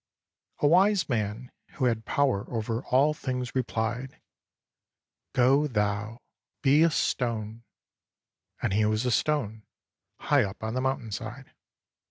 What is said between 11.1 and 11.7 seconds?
side.